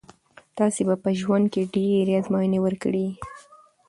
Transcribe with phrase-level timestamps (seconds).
[0.57, 3.13] تاسي به په ژوند کښي ډېري آزمویني ورکړي يي.